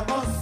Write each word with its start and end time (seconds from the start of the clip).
llegamos, 0.00 0.24
aquí 0.28 0.39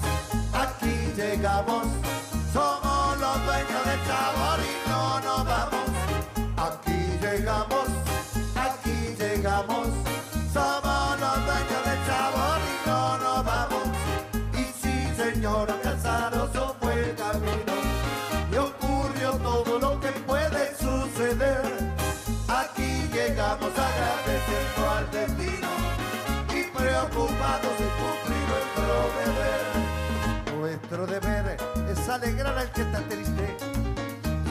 alegrar 32.19 32.59
al 32.59 32.71
que 32.73 32.83
está 32.83 33.01
triste 33.03 33.57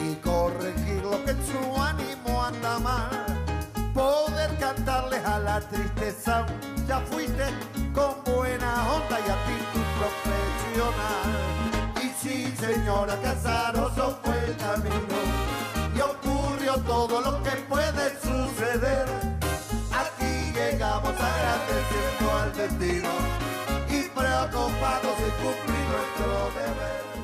y 0.02 0.14
corregir 0.16 1.02
lo 1.02 1.22
que 1.24 1.32
en 1.32 1.46
su 1.46 1.82
ánimo 1.82 2.42
anda 2.42 2.78
mal. 2.78 3.10
Poder 3.92 4.56
cantarles 4.58 5.24
a 5.24 5.38
la 5.38 5.60
tristeza, 5.60 6.46
ya 6.86 7.00
fuiste 7.00 7.46
con 7.94 8.14
buena 8.24 8.70
onda 8.96 9.16
y 9.20 9.30
actitud 9.38 9.86
profesional. 10.00 11.28
Y 12.02 12.08
sí, 12.20 12.54
señora 12.56 13.16
Casaroso 13.22 14.18
fue 14.22 14.38
el 14.46 14.56
camino 14.56 15.18
y 15.94 16.00
ocurrió 16.00 16.76
todo 16.86 17.20
lo 17.20 17.42
que 17.42 17.50
puede 17.68 18.04
suceder. 18.20 19.06
Aquí 19.92 20.52
llegamos 20.54 21.14
agradeciendo 21.30 22.24
al 22.40 22.52
destino 22.56 23.10
y 23.90 24.02
preocupados 24.08 25.18
de 25.22 25.30
cumplir 25.42 25.84
nuestro 25.92 26.50
deber. 26.54 27.17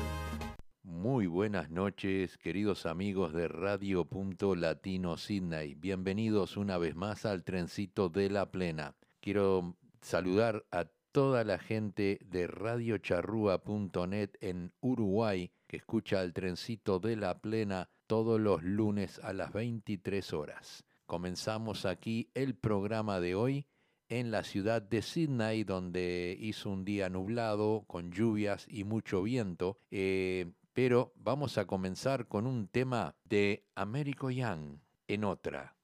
Muy 1.15 1.27
buenas 1.27 1.69
noches, 1.69 2.37
queridos 2.37 2.85
amigos 2.85 3.31
de 3.31 3.47
Radio 3.47 4.03
Punto 4.03 4.53
Latino 4.53 5.15
Sydney. 5.15 5.73
Bienvenidos 5.73 6.57
una 6.57 6.77
vez 6.77 6.93
más 6.93 7.25
al 7.25 7.45
trencito 7.45 8.09
de 8.09 8.29
la 8.29 8.51
plena. 8.51 8.97
Quiero 9.21 9.77
saludar 10.01 10.65
a 10.71 10.89
toda 11.13 11.45
la 11.45 11.57
gente 11.57 12.19
de 12.25 12.47
radiocharrúa.net 12.47 14.31
en 14.41 14.73
Uruguay 14.81 15.53
que 15.67 15.77
escucha 15.77 16.21
el 16.21 16.33
trencito 16.33 16.99
de 16.99 17.15
la 17.15 17.39
plena 17.39 17.89
todos 18.07 18.37
los 18.37 18.61
lunes 18.61 19.21
a 19.23 19.31
las 19.31 19.53
23 19.53 20.33
horas. 20.33 20.83
Comenzamos 21.05 21.85
aquí 21.85 22.29
el 22.33 22.55
programa 22.55 23.21
de 23.21 23.35
hoy 23.35 23.67
en 24.09 24.31
la 24.31 24.43
ciudad 24.43 24.81
de 24.81 25.01
Sydney, 25.01 25.63
donde 25.63 26.35
hizo 26.37 26.69
un 26.71 26.83
día 26.83 27.07
nublado, 27.07 27.85
con 27.87 28.11
lluvias 28.11 28.65
y 28.67 28.83
mucho 28.83 29.23
viento. 29.23 29.79
Eh, 29.91 30.51
pero 30.75 31.13
vamos 31.15 31.57
a 31.57 31.65
comenzar 31.65 32.27
con 32.27 32.45
un 32.45 32.67
tema 32.67 33.15
de 33.23 33.65
Américo 33.75 34.29
Young 34.29 34.79
en 35.07 35.23
otra. 35.23 35.74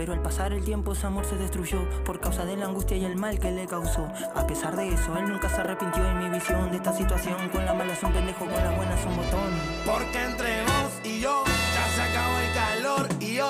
Pero 0.00 0.14
al 0.14 0.22
pasar 0.22 0.54
el 0.54 0.64
tiempo 0.64 0.94
ese 0.94 1.06
amor 1.06 1.26
se 1.26 1.36
destruyó 1.36 1.86
por 2.06 2.20
causa 2.20 2.46
de 2.46 2.56
la 2.56 2.64
angustia 2.64 2.96
y 2.96 3.04
el 3.04 3.16
mal 3.16 3.38
que 3.38 3.50
le 3.50 3.66
causó. 3.66 4.08
A 4.34 4.46
pesar 4.46 4.74
de 4.74 4.88
eso, 4.88 5.14
él 5.18 5.28
nunca 5.28 5.50
se 5.50 5.60
arrepintió 5.60 6.02
en 6.10 6.18
mi 6.20 6.30
visión 6.30 6.70
de 6.70 6.78
esta 6.78 6.94
situación. 6.96 7.36
Con 7.50 7.66
la 7.66 7.74
mala 7.74 7.94
son 7.94 8.10
pendejo, 8.10 8.46
con 8.46 8.54
las 8.54 8.76
buenas 8.78 9.04
un 9.04 9.14
botón. 9.14 9.50
Porque 9.84 10.24
entre 10.24 10.62
vos 10.62 10.92
y 11.04 11.20
yo 11.20 11.44
ya 11.44 11.86
se 11.94 12.00
acabó 12.00 12.38
el 12.38 12.54
calor 12.54 13.08
y 13.20 13.40
hoy 13.40 13.49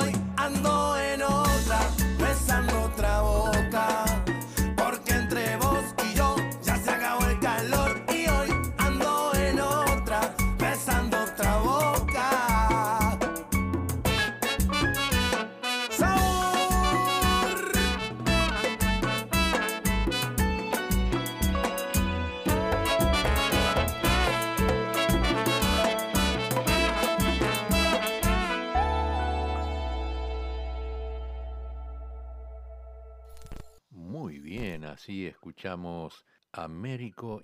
escuchamos 35.60 36.24
a 36.52 36.68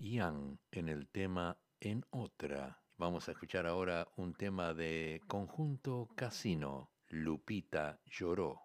Young 0.00 0.56
en 0.70 0.88
el 0.88 1.06
tema 1.08 1.58
En 1.80 2.02
Otra. 2.08 2.80
Vamos 2.96 3.28
a 3.28 3.32
escuchar 3.32 3.66
ahora 3.66 4.08
un 4.16 4.32
tema 4.32 4.72
de 4.72 5.20
Conjunto 5.26 6.08
Casino, 6.16 6.92
Lupita 7.10 8.00
Lloró. 8.06 8.62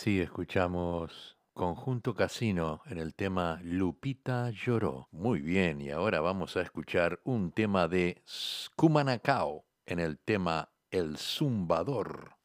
Así 0.00 0.18
escuchamos 0.18 1.36
Conjunto 1.52 2.14
Casino 2.14 2.80
en 2.86 2.96
el 2.96 3.14
tema 3.14 3.60
Lupita 3.62 4.48
lloró. 4.48 5.08
Muy 5.10 5.42
bien, 5.42 5.82
y 5.82 5.90
ahora 5.90 6.22
vamos 6.22 6.56
a 6.56 6.62
escuchar 6.62 7.20
un 7.22 7.52
tema 7.52 7.86
de 7.86 8.22
Skumanacao 8.26 9.66
en 9.84 9.98
el 9.98 10.18
tema 10.18 10.70
El 10.90 11.18
Zumbador. 11.18 12.39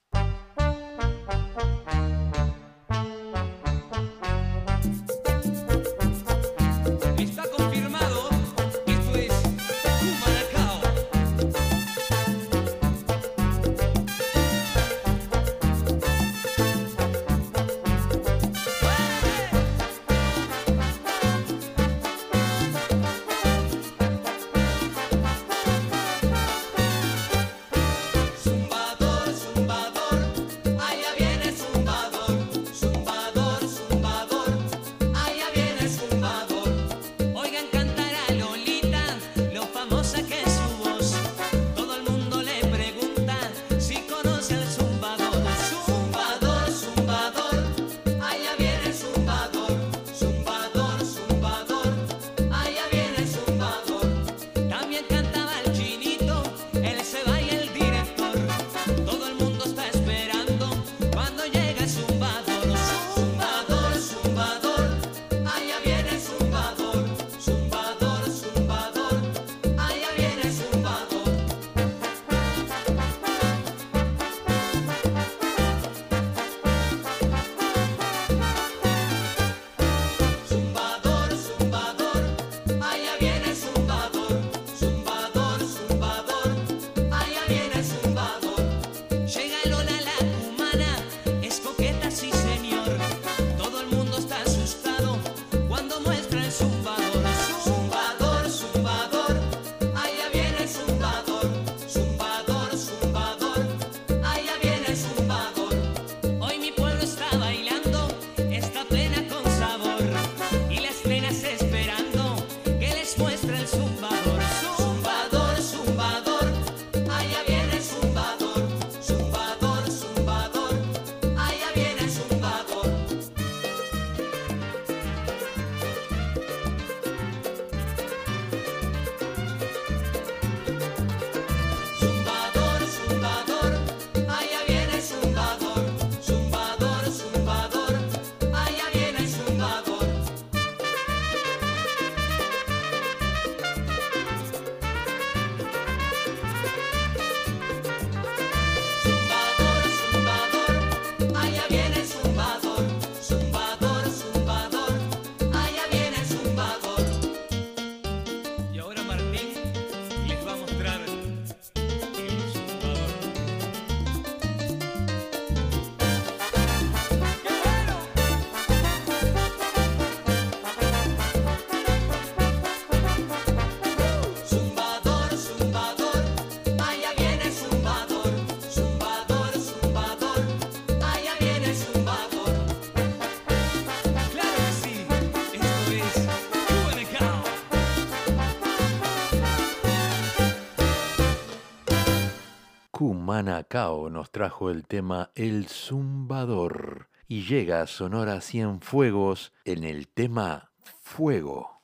Humana-Cao 193.25 194.11
nos 194.11 194.29
trajo 194.29 194.69
el 194.69 194.85
tema 194.85 195.31
El 195.33 195.67
Zumbador 195.67 197.09
y 197.27 197.41
llega 197.41 197.81
a 197.81 197.87
Sonora 197.87 198.39
Cienfuegos 198.39 199.51
en 199.65 199.83
el 199.83 200.07
tema 200.07 200.69
Fuego. 201.01 201.74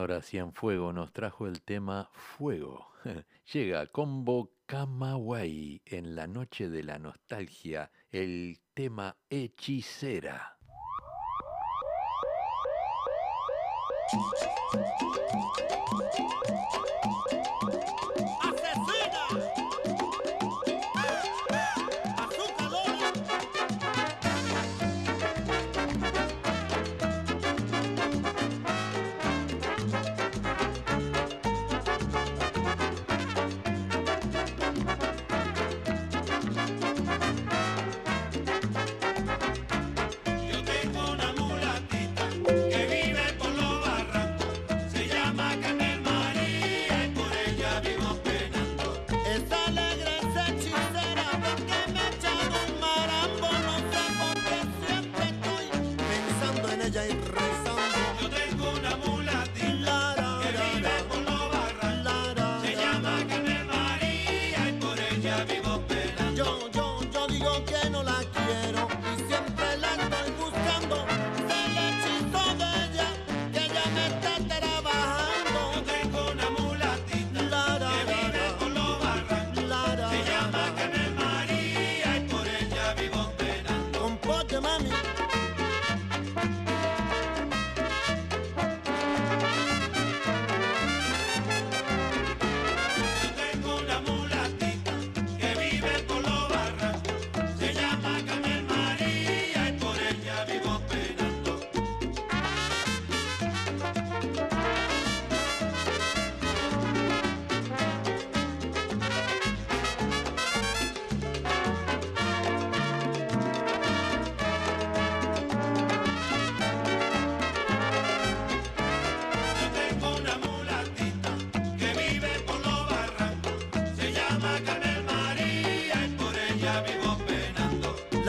Nora 0.00 0.22
Cienfuego 0.22 0.94
nos 0.94 1.12
trajo 1.12 1.46
el 1.46 1.60
tema 1.60 2.08
Fuego. 2.14 2.86
Llega 3.52 3.86
Combo 3.88 4.54
Camaway 4.64 5.82
en 5.84 6.16
la 6.16 6.26
noche 6.26 6.70
de 6.70 6.82
la 6.82 6.98
nostalgia, 6.98 7.90
el 8.10 8.58
tema 8.72 9.14
Hechicera. 9.28 10.56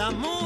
amor. 0.02 0.41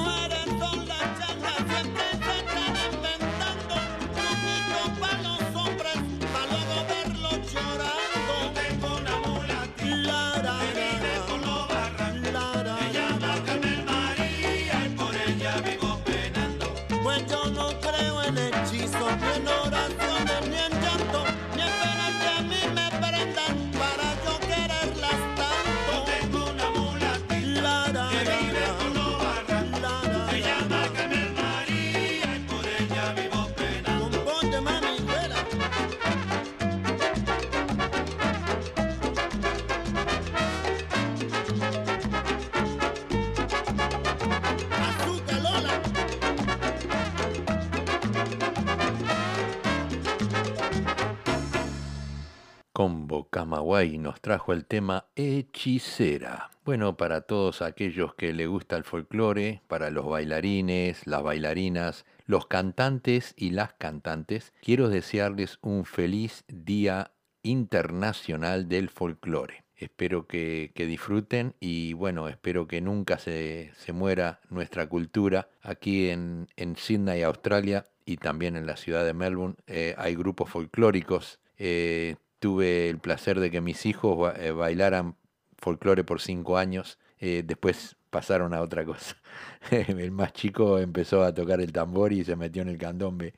Y 53.84 53.98
nos 53.98 54.22
trajo 54.22 54.54
el 54.54 54.66
tema 54.66 55.08
Hechicera. 55.16 56.50
Bueno, 56.64 56.96
para 56.96 57.22
todos 57.22 57.62
aquellos 57.62 58.16
que 58.16 58.32
le 58.32 58.48
gusta 58.48 58.78
el 58.78 58.86
folclore, 58.86 59.62
para 59.68 59.90
los 59.90 60.06
bailarines, 60.06 61.06
las 61.06 61.22
bailarinas, 61.22 62.06
los 62.26 62.48
cantantes 62.48 63.34
y 63.36 63.50
las 63.50 63.74
cantantes, 63.74 64.54
quiero 64.62 64.88
desearles 64.88 65.60
un 65.62 65.84
feliz 65.86 66.46
Día 66.48 67.12
Internacional 67.44 68.70
del 68.70 68.90
Folclore. 68.90 69.66
Espero 69.76 70.26
que, 70.26 70.72
que 70.74 70.86
disfruten 70.86 71.54
y 71.60 71.94
bueno, 71.94 72.30
espero 72.30 72.68
que 72.68 72.80
nunca 72.80 73.20
se, 73.20 73.72
se 73.76 73.92
muera 73.92 74.40
nuestra 74.50 74.88
cultura 74.88 75.50
aquí 75.62 76.10
en, 76.10 76.48
en 76.56 76.78
Sydney, 76.78 77.24
Australia 77.24 77.90
y 78.06 78.18
también 78.18 78.56
en 78.56 78.66
la 78.66 78.78
ciudad 78.78 79.06
de 79.06 79.14
Melbourne. 79.14 79.56
Eh, 79.68 79.94
hay 79.98 80.16
grupos 80.16 80.50
folclóricos 80.50 81.40
eh, 81.58 82.16
tuve 82.46 82.90
el 82.92 83.00
placer 83.00 83.40
de 83.40 83.50
que 83.50 83.60
mis 83.60 83.88
hijos 83.88 84.32
eh, 84.38 84.52
bailaran 84.52 85.16
folclore 85.58 86.04
por 86.04 86.22
cinco 86.22 86.60
años. 86.60 87.00
Eh, 87.18 87.42
después 87.44 87.96
pasaron 88.12 88.54
a 88.54 88.62
otra 88.62 88.86
cosa. 88.86 89.16
el 89.72 90.12
más 90.12 90.32
chico 90.32 90.78
empezó 90.78 91.24
a 91.24 91.34
tocar 91.34 91.60
el 91.60 91.72
tambor 91.72 92.14
y 92.14 92.24
se 92.24 92.36
metió 92.36 92.62
en 92.62 92.70
el 92.70 92.78
candombe. 92.78 93.34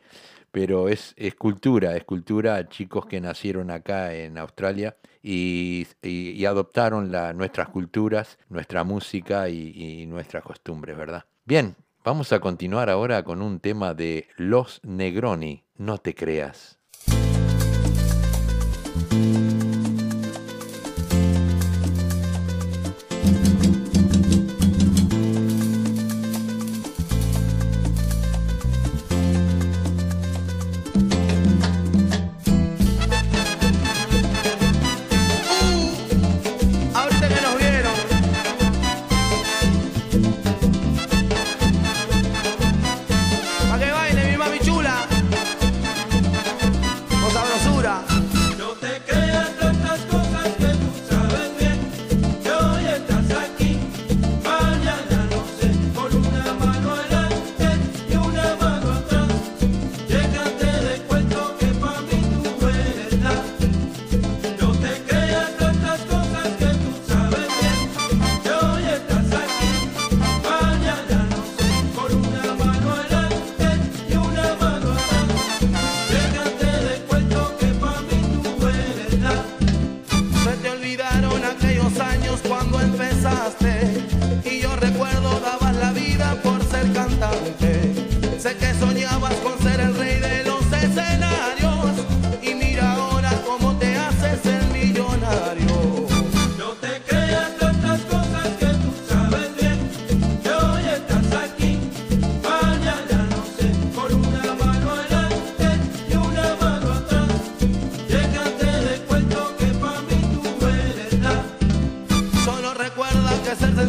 Pero 0.52 0.90
es, 0.90 1.14
es 1.16 1.36
cultura, 1.36 1.96
es 1.96 2.04
cultura. 2.04 2.68
Chicos 2.68 3.06
que 3.06 3.22
nacieron 3.22 3.72
acá 3.72 4.14
en 4.14 4.38
Australia 4.38 4.98
y, 5.24 5.88
adoptaron 6.46 7.10
nuestras 7.38 7.70
culturas, 7.70 8.38
nuestra 8.50 8.84
música 8.84 9.48
y, 9.48 10.02
y 10.02 10.06
nuestras 10.06 10.44
costumbres, 10.44 10.98
¿verdad? 10.98 11.24
Bien, 11.46 11.78
vamos 12.04 12.34
a 12.34 12.42
continuar 12.42 12.90
ahora 12.90 13.24
con 13.24 13.42
un 13.42 13.62
tema 13.62 13.94
de 13.94 14.28
Los 14.36 14.82
Negroni. 14.84 15.64
No 15.78 15.98
te 15.98 16.14
creas. 16.14 16.77
Bye. 18.98 19.27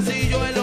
sencillo 0.09 0.47
el 0.47 0.58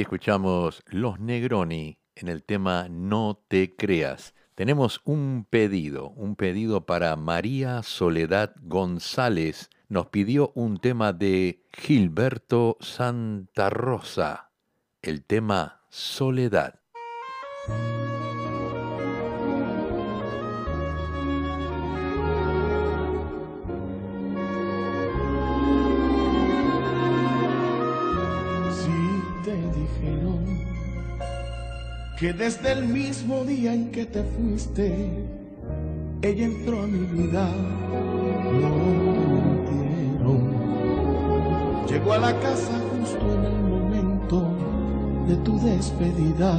Escuchamos 0.00 0.82
Los 0.86 1.18
Negroni 1.18 1.98
en 2.14 2.28
el 2.28 2.44
tema 2.44 2.88
No 2.88 3.42
te 3.48 3.74
creas. 3.74 4.34
Tenemos 4.54 5.00
un 5.04 5.46
pedido, 5.48 6.10
un 6.10 6.36
pedido 6.36 6.86
para 6.86 7.16
María 7.16 7.82
Soledad 7.82 8.54
González. 8.62 9.70
Nos 9.88 10.06
pidió 10.06 10.52
un 10.54 10.78
tema 10.78 11.12
de 11.12 11.64
Gilberto 11.72 12.76
Santa 12.80 13.70
Rosa, 13.70 14.50
el 15.02 15.24
tema 15.24 15.82
Soledad. 15.88 16.80
Que 32.18 32.32
desde 32.32 32.72
el 32.72 32.84
mismo 32.84 33.44
día 33.44 33.72
en 33.72 33.92
que 33.92 34.04
te 34.04 34.24
fuiste, 34.24 35.08
ella 36.20 36.46
entró 36.46 36.82
a 36.82 36.86
mi 36.88 37.06
vida, 37.06 37.48
no 38.60 38.70
mintieron. 39.70 40.26
Llegó 41.86 42.14
a 42.14 42.18
la 42.18 42.32
casa 42.40 42.72
justo 42.90 43.34
en 43.34 43.44
el 43.44 43.62
momento 43.62 44.52
de 45.28 45.36
tu 45.36 45.60
despedida, 45.60 46.58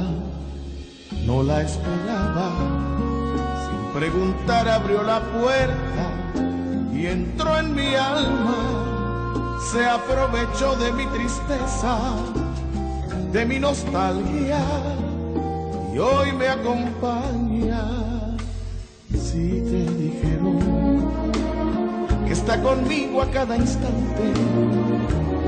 no 1.26 1.42
la 1.42 1.60
esperaba. 1.60 2.52
Sin 3.68 4.00
preguntar 4.00 4.66
abrió 4.66 5.02
la 5.02 5.20
puerta 5.20 6.10
y 6.94 7.04
entró 7.04 7.58
en 7.58 7.74
mi 7.74 7.94
alma 7.94 8.86
se 9.70 9.84
aprovechó 9.84 10.74
de 10.76 10.90
mi 10.92 11.04
tristeza, 11.06 11.98
de 13.30 13.44
mi 13.44 13.58
nostalgia 13.60 14.58
hoy 16.00 16.32
me 16.32 16.48
acompaña. 16.48 17.82
Si 19.10 19.60
te 19.60 19.84
dijeron 19.94 20.58
que 22.26 22.32
está 22.32 22.60
conmigo 22.62 23.22
a 23.22 23.30
cada 23.30 23.56
instante, 23.56 24.32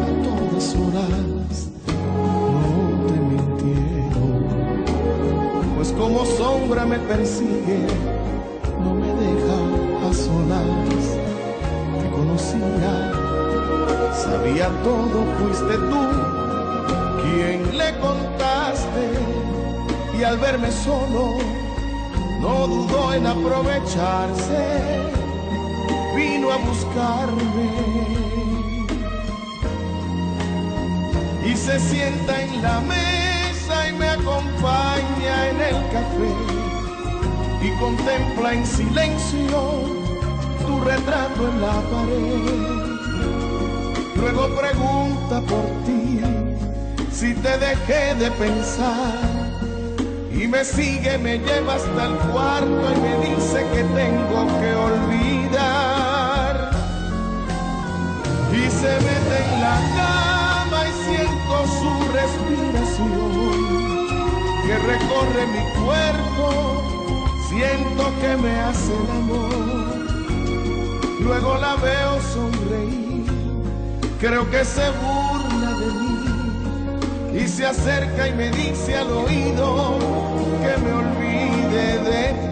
a 0.00 0.06
todas 0.22 0.76
horas, 0.76 1.70
no 1.86 3.06
te 3.06 3.12
mintieron, 3.30 4.44
pues 5.76 5.92
como 5.92 6.24
sombra 6.24 6.84
me 6.84 6.98
persigue, 6.98 7.86
no 8.82 8.94
me 8.94 9.08
deja 9.08 10.08
a 10.08 10.12
solas, 10.12 11.18
te 12.00 12.10
conocía 12.10 13.12
sabía 14.14 14.68
todo, 14.84 15.24
fuiste 15.38 15.74
tú 15.90 16.02
quien 17.22 17.78
le 17.78 17.98
contaste 17.98 19.41
y 20.22 20.24
al 20.24 20.38
verme 20.38 20.70
solo 20.70 21.38
no 22.40 22.66
dudó 22.68 23.12
en 23.12 23.26
aprovecharse, 23.26 25.00
vino 26.14 26.52
a 26.52 26.58
buscarme 26.58 27.70
y 31.44 31.56
se 31.56 31.76
sienta 31.80 32.40
en 32.40 32.62
la 32.62 32.80
mesa 32.82 33.88
y 33.88 33.92
me 33.94 34.10
acompaña 34.10 35.48
en 35.50 35.60
el 35.60 35.76
café 35.90 36.32
y 37.60 37.70
contempla 37.80 38.54
en 38.54 38.64
silencio 38.64 39.60
tu 40.64 40.80
retrato 40.84 41.48
en 41.48 41.60
la 41.60 41.80
pared. 41.90 42.92
Luego 44.14 44.54
pregunta 44.54 45.40
por 45.40 45.66
ti 45.84 46.20
si 47.10 47.34
te 47.34 47.58
dejé 47.58 48.14
de 48.14 48.30
pensar 48.30 49.41
y 50.42 50.48
me 50.48 50.64
sigue, 50.64 51.18
me 51.18 51.38
lleva 51.38 51.74
hasta 51.74 52.04
el 52.06 52.16
cuarto 52.32 52.92
y 52.92 53.00
me 53.00 53.14
dice 53.28 53.64
que 53.72 53.84
tengo 53.84 54.46
que 54.58 54.74
olvidar. 54.74 56.54
Y 58.50 58.68
se 58.68 58.92
mete 59.06 59.36
en 59.44 59.60
la 59.60 59.76
cama 59.98 60.80
y 60.88 60.92
siento 61.04 61.54
su 61.78 61.92
respiración 62.18 63.22
que 64.66 64.74
recorre 64.78 65.42
mi 65.46 65.62
cuerpo, 65.84 66.46
siento 67.48 68.02
que 68.20 68.30
me 68.36 68.52
hace 68.60 68.92
el 68.94 69.08
amor, 69.10 69.52
luego 71.20 71.50
la 71.58 71.76
veo 71.76 72.20
sonreír 72.34 73.02
creo 74.22 74.48
que 74.52 74.64
se 74.64 74.88
burla 75.02 75.70
de 75.80 75.86
mí 75.86 76.11
y 77.34 77.48
se 77.48 77.66
acerca 77.66 78.28
y 78.28 78.32
me 78.34 78.50
dice 78.50 78.96
al 78.96 79.10
oído 79.10 79.98
que 80.62 80.82
me 80.82 80.92
olvide 80.92 81.98
de 81.98 82.51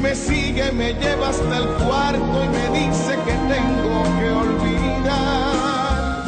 me 0.00 0.14
sigue, 0.14 0.72
me 0.72 0.94
lleva 0.94 1.28
hasta 1.28 1.58
el 1.58 1.66
cuarto 1.84 2.44
y 2.44 2.48
me 2.48 2.68
dice 2.78 3.18
que 3.26 3.32
tengo 3.32 4.02
que 4.18 4.30
olvidar. 4.30 6.24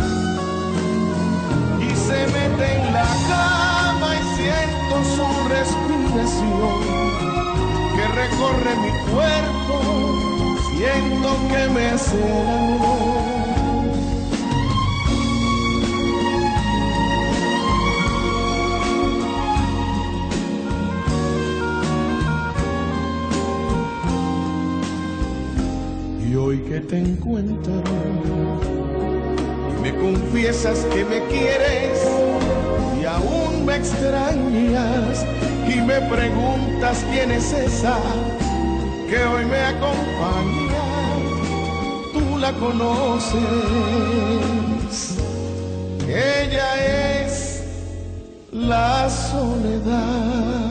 Y 1.81 1.91
se 1.97 2.27
mete 2.27 2.67
en 2.77 2.93
la 2.93 3.09
cama 3.29 4.15
y 4.15 4.23
siento 4.37 4.95
su 5.17 5.27
respiración 5.49 6.81
que 7.97 8.05
recorre 8.21 8.73
mi 8.85 8.93
cuerpo, 9.13 9.77
siento 10.77 11.29
que 11.49 11.63
me 11.71 11.85
hace 11.91 13.42
te 26.93 26.99
encuentro 26.99 27.73
me 29.81 29.95
confiesas 29.95 30.81
que 30.93 31.07
me 31.07 31.27
quieres 31.29 32.07
y 33.01 33.07
aún 33.07 33.65
me 33.65 33.77
extrañas 33.77 35.25
y 35.67 35.81
me 35.81 36.03
preguntas 36.03 37.03
quién 37.11 37.31
es 37.31 37.51
esa 37.51 37.99
que 39.09 39.25
hoy 39.25 39.47
me 39.47 39.59
acompaña. 39.75 40.85
Tú 42.13 42.37
la 42.39 42.53
conoces, 42.53 43.41
ella 46.07 47.25
es 47.25 47.65
la 48.53 49.09
soledad. 49.09 50.62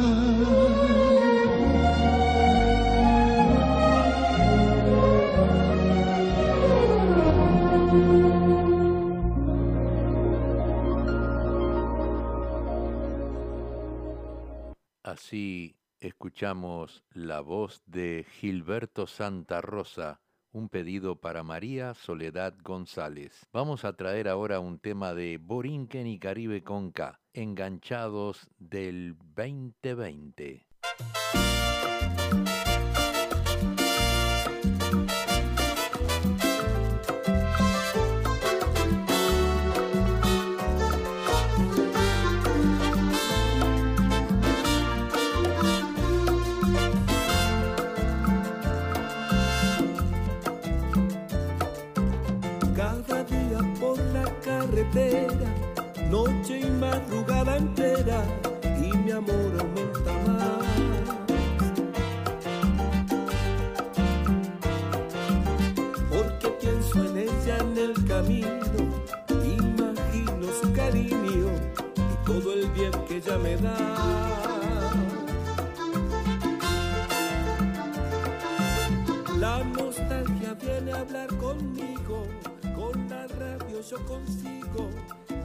Escuchamos 16.02 17.06
la 17.13 17.39
voz 17.39 17.84
de 17.86 18.26
Gilberto 18.39 19.08
Santa 19.08 19.62
Rosa, 19.62 20.20
un 20.52 20.67
pedido 20.67 21.22
para 21.22 21.41
María 21.41 21.94
Soledad 21.94 22.54
González. 22.62 23.48
Vamos 23.54 23.86
a 23.86 23.96
traer 23.96 24.28
ahora 24.28 24.60
un 24.60 24.80
tema 24.80 25.13
de 25.13 25.38
Borinquen 25.38 26.08
y 26.08 26.20
Caribe 26.20 26.63
con 26.63 26.91
K, 26.91 27.22
enganchados 27.32 28.50
del 28.58 29.15
2020. 29.36 30.67
Y 57.63 58.97
mi 58.97 59.12
amor 59.12 59.52
aumenta 59.60 60.13
más. 60.28 60.65
Porque 66.10 66.50
pienso 66.60 67.06
en 67.06 67.17
ella 67.17 67.58
en 67.60 67.78
el 67.78 68.06
camino, 68.08 68.50
imagino 69.30 70.47
su 70.62 70.74
cariño 70.74 71.52
y 71.95 72.26
todo 72.26 72.54
el 72.54 72.67
bien 72.71 72.91
que 73.08 73.17
ella 73.17 73.38
me 73.38 73.56
da. 73.58 73.78
La 79.39 79.63
nostalgia 79.63 80.54
viene 80.56 80.91
a 80.91 81.00
hablar 81.00 81.28
conmigo, 81.38 82.26
con 82.76 83.10
la 83.10 83.28
radio 83.28 83.82
yo 83.82 83.97
consigo 84.06 84.89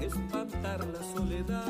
espantar 0.00 0.86
la 0.86 1.02
soledad. 1.14 1.64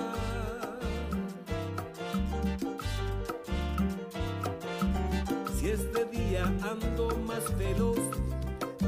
Si 5.58 5.70
es 5.70 5.92
de 5.92 6.04
día 6.06 6.44
ando 6.44 7.16
más 7.26 7.56
veloz, 7.58 7.98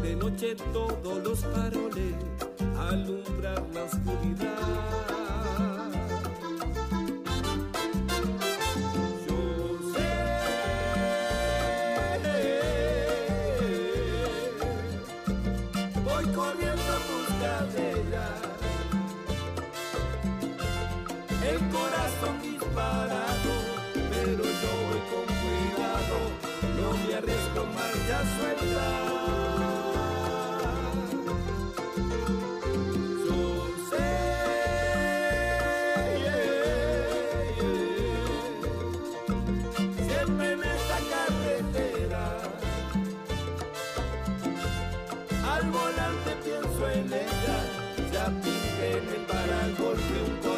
de 0.02 0.16
noche 0.16 0.56
todos 0.72 1.22
los 1.24 1.40
faroles 1.40 2.14
alumbran 2.78 3.64
la 3.74 3.84
oscuridad. 3.84 5.27
Arriesgo 27.18 27.62
marcha 27.74 28.18
suelta. 28.36 28.86
Yo 33.26 33.42
sé, 33.90 34.10
siempre 40.06 40.46
en 40.52 40.62
esta 40.62 40.98
carretera, 41.12 42.24
al 45.54 45.64
volante 45.70 46.30
pienso 46.44 46.82
en 46.90 47.06
ella, 47.12 47.58
ya 48.12 48.26
pide 48.42 48.86
en 48.98 49.06
el 49.08 49.22
paragolpe 49.26 50.16
un 50.24 50.36
corazón 50.36 50.57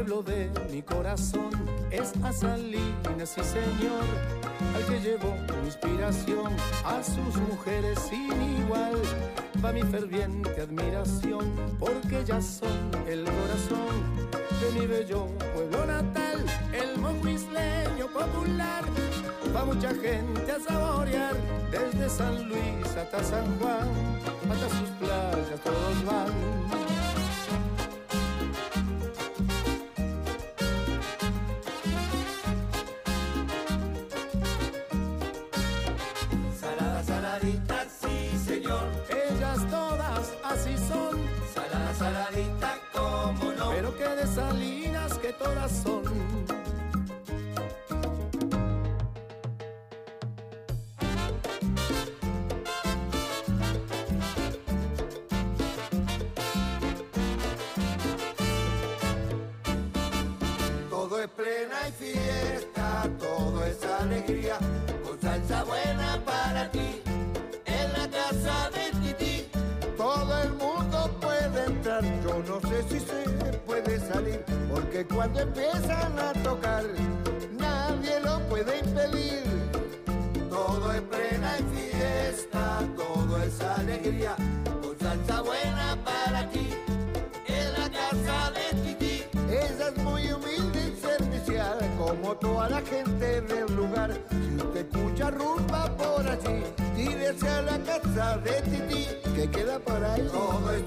pueblo 0.00 0.22
de 0.22 0.50
mi 0.72 0.80
corazón. 0.80 1.50
Es 1.90 2.14
a 2.22 2.32
Salinas, 2.32 3.28
sí 3.34 3.42
señor, 3.44 4.04
al 4.74 4.86
que 4.86 4.98
llevó 4.98 5.34
mi 5.60 5.66
inspiración. 5.66 6.56
A 6.86 7.02
sus 7.02 7.36
mujeres 7.48 7.98
sin 8.08 8.32
igual 8.62 8.94
va 9.62 9.72
mi 9.72 9.82
ferviente 9.82 10.58
admiración, 10.58 11.52
porque 11.78 12.24
ya 12.24 12.40
son 12.40 12.90
el 13.06 13.24
corazón 13.24 13.94
de 14.60 14.80
mi 14.80 14.86
bello 14.86 15.26
pueblo 15.54 15.84
natal, 15.84 16.46
el 16.72 16.98
moncuisleño 16.98 18.06
popular. 18.06 18.84
Va 19.54 19.64
mucha 19.66 19.90
gente 19.90 20.50
a 20.50 20.60
saborear, 20.60 21.36
desde 21.70 22.08
San 22.08 22.48
Luis 22.48 22.86
hasta 22.96 23.22
San 23.22 23.58
Juan, 23.58 23.88
hasta 24.50 24.68
sus 24.78 24.88
playas 24.98 25.60
todos 25.62 26.04
van. 26.06 26.59
Con 65.04 65.20
salsa 65.20 65.64
buena 65.64 66.20
para 66.24 66.70
ti, 66.70 67.02
en 67.66 67.92
la 67.92 68.08
casa 68.08 68.70
de 68.70 69.14
Titi. 69.14 69.48
Todo 69.96 70.42
el 70.42 70.50
mundo 70.50 71.10
puede 71.20 71.64
entrar, 71.64 72.04
yo 72.22 72.40
no 72.46 72.60
sé 72.68 72.82
si 72.88 73.00
se 73.00 73.52
puede 73.66 73.98
salir, 73.98 74.44
porque 74.72 75.04
cuando 75.04 75.40
empiezan 75.40 76.16
a 76.18 76.32
tocar, 76.44 76.84
toda 92.40 92.68
la 92.68 92.80
gente 92.80 93.40
del 93.42 93.74
lugar. 93.74 94.12
Si 94.30 94.56
usted 94.56 94.86
escucha 94.86 95.30
rumba 95.30 95.96
por 95.96 96.26
allí, 96.26 96.62
tírese 96.96 97.48
a 97.48 97.62
la 97.62 97.78
casa 97.78 98.38
de 98.38 98.62
Titi, 98.62 99.06
que 99.34 99.50
queda 99.50 99.78
por 99.78 100.02
ahí. 100.04 100.28
Todo 100.32 100.72
es 100.72 100.82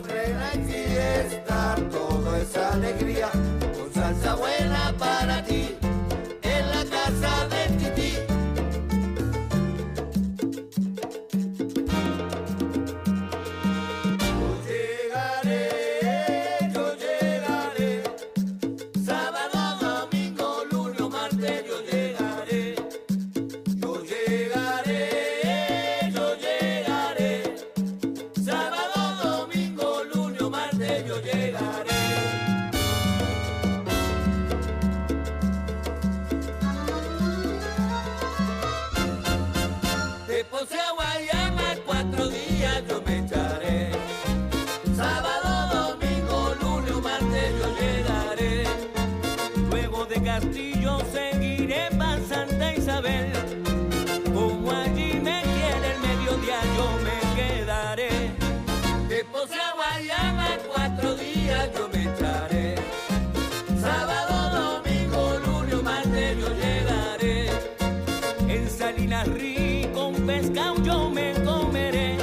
Salinas 69.24 69.42
Rico, 69.42 70.08
un 70.08 70.26
pescado 70.26 70.76
yo 70.84 71.10
me 71.10 71.34
comeré. 71.44 72.18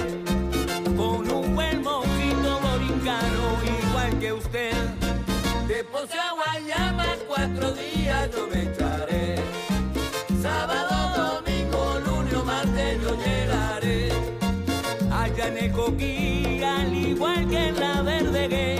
Con 0.96 1.30
un 1.30 1.54
buen 1.54 1.82
mojito 1.82 2.60
borincano, 2.60 3.58
igual 3.82 4.18
que 4.18 4.32
usted. 4.32 4.72
De 5.66 5.84
Ponce 5.84 6.18
a 6.18 6.32
Guayama, 6.32 7.06
cuatro 7.26 7.72
días 7.72 7.96
día 7.96 8.30
yo 8.34 8.48
me 8.52 8.62
echaré. 8.62 9.36
Sábado, 10.42 11.40
domingo, 11.42 12.00
lunes, 12.06 12.44
martes 12.44 13.02
yo 13.02 13.16
llegaré. 13.24 14.12
Allá 15.10 15.48
en 15.48 15.58
el 15.58 15.72
coquí, 15.72 16.62
al 16.62 16.94
igual 16.94 17.48
que 17.48 17.68
en 17.68 17.80
la 17.80 18.02
verdegué, 18.02 18.78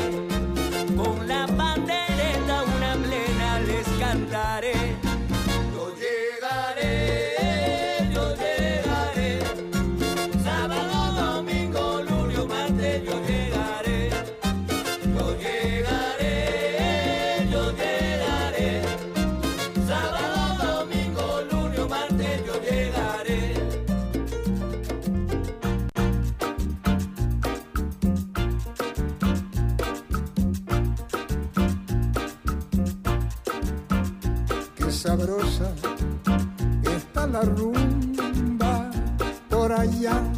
praia 39.80 40.29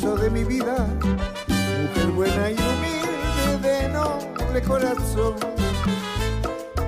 de 0.00 0.30
mi 0.30 0.44
vida, 0.44 0.86
mujer 1.48 2.06
buena 2.14 2.50
y 2.50 2.54
humilde 2.54 3.68
de 3.68 3.88
noble 3.88 4.62
corazón. 4.62 5.34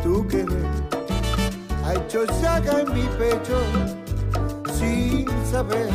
Tu 0.04 0.28
querer 0.28 0.64
ha 1.84 1.94
hecho 1.94 2.24
llaga 2.40 2.82
en 2.82 2.94
mi 2.94 3.02
pecho, 3.18 3.58
sin 4.78 5.26
saber 5.50 5.90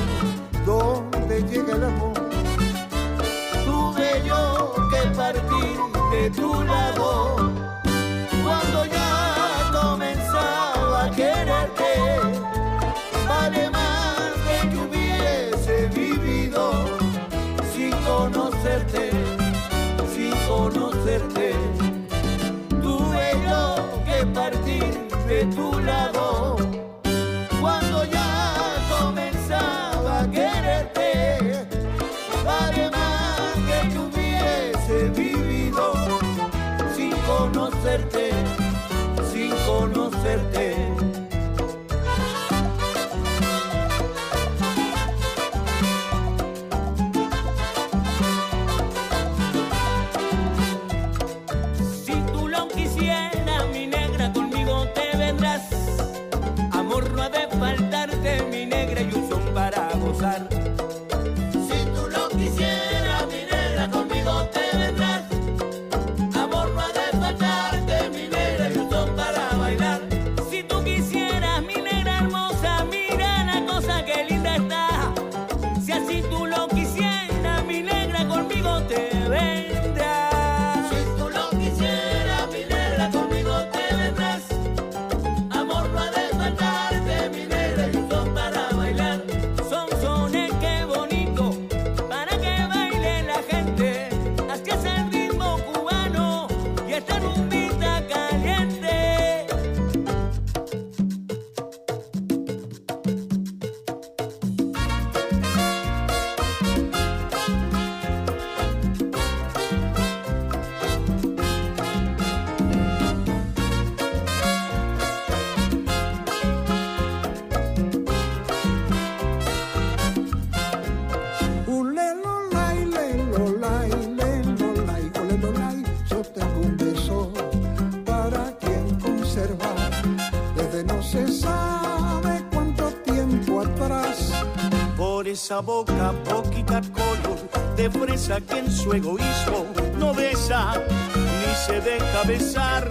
esa 135.56 135.62
boca 135.62 136.12
poquita 136.26 136.82
color 136.92 137.40
de 137.78 137.90
fresa 137.90 138.42
que 138.42 138.60
en 138.60 138.70
su 138.70 138.92
egoísmo 138.92 139.66
no 139.98 140.14
besa 140.14 140.74
ni 141.16 141.56
se 141.66 141.80
deja 141.80 142.24
besar. 142.28 142.90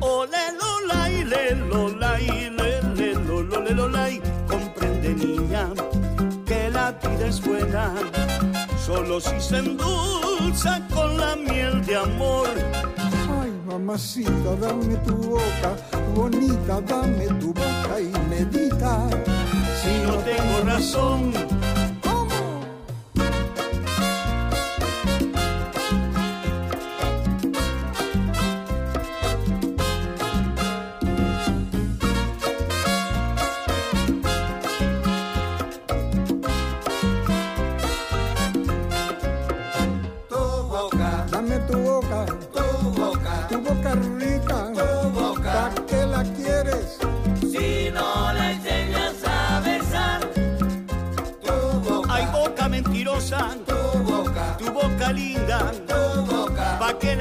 Ole 0.00 0.44
lolay, 0.60 1.24
le 1.24 1.54
lolay, 1.54 2.50
le 2.50 2.82
le 2.96 3.14
lo, 3.14 3.42
lo, 3.42 3.60
le 3.60 3.70
lolay. 3.70 4.20
comprende 4.48 5.14
niña 5.14 5.68
que 6.44 6.70
la 6.70 6.90
vida 6.90 7.26
es 7.28 7.40
buena 7.40 7.94
solo 8.84 9.20
si 9.20 9.40
se 9.40 9.58
endulza 9.58 10.80
con 10.92 11.18
la 11.18 11.36
miel 11.36 11.86
de 11.86 11.96
amor. 11.96 12.48
Ay, 13.40 13.52
mamacita, 13.66 14.56
dame 14.60 14.96
tu 15.06 15.14
boca, 15.14 15.70
bonita, 16.16 16.80
dame 16.80 17.28
tu 17.38 17.54
boca 17.54 18.00
y 18.00 18.10
medita. 18.28 19.08
Si 19.82 19.98
no 20.06 20.14
tengo 20.16 20.60
razón, 20.66 21.32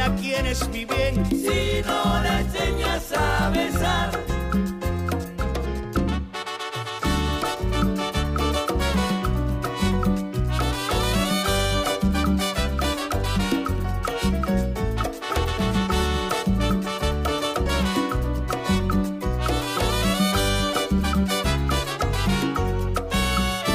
¿pa' 0.10 0.16
qué 0.16 0.32
la 0.32 0.42
quieres 0.42 0.70
mi 0.70 0.86
bien? 0.86 1.26
si 1.30 1.82
no 1.86 2.24
la 2.24 2.42
enseñas 2.42 3.12
a 3.16 3.50
besar. 3.50 4.20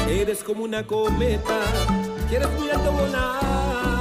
Eres 0.09 0.43
como 0.43 0.63
una 0.63 0.85
cometa, 0.85 1.59
quieres 2.29 2.49
muy 2.57 2.69
alto 2.69 2.91
volar. 2.91 3.94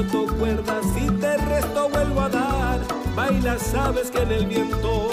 Suelto 0.00 0.34
cuerdas 0.38 0.86
y 0.96 1.10
te 1.20 1.36
resto 1.36 1.90
vuelvo 1.90 2.22
a 2.22 2.30
dar. 2.30 2.80
Baila, 3.14 3.58
sabes 3.58 4.10
que 4.10 4.22
en 4.22 4.32
el 4.32 4.46
viento 4.46 5.10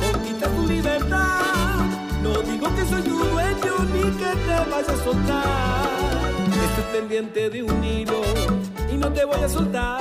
conquista 0.00 0.48
tu 0.48 0.64
libertad. 0.68 1.74
No 2.22 2.40
digo 2.42 2.72
que 2.76 2.84
soy 2.84 3.02
tu 3.02 3.18
dueño 3.18 3.74
ni 3.92 4.02
que 4.16 4.30
te 4.46 4.70
vayas 4.70 4.90
a 4.90 4.96
soltar. 5.02 6.30
Estoy 6.46 7.00
pendiente 7.00 7.50
de 7.50 7.64
un 7.64 7.82
hilo 7.82 8.22
y 8.88 8.96
no 8.96 9.12
te 9.12 9.24
voy 9.24 9.40
a 9.42 9.48
soltar. 9.48 10.00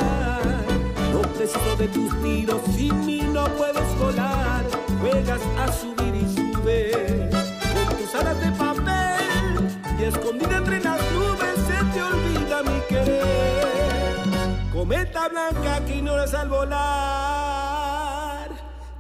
No 1.12 1.22
preciso 1.22 1.76
de 1.76 1.88
tus 1.88 2.22
tiros, 2.22 2.62
sin 2.76 3.08
mí 3.08 3.22
no 3.34 3.46
puedes 3.58 3.98
volar. 3.98 4.64
Juegas 5.02 5.42
a 5.58 5.72
subir 5.72 6.14
y 6.14 6.36
sube 6.36 7.30
con 7.74 7.98
tus 7.98 8.14
alas 8.14 8.40
de 8.40 8.52
papel 8.52 9.98
y 10.00 10.04
escondida 10.04 10.58
entre 10.58 10.80
las 10.84 11.02
nubes 11.12 11.35
Cometa 14.88 15.28
blanca 15.30 15.84
que 15.84 15.96
ignoras 15.96 16.32
al 16.36 16.48
volar, 16.48 16.78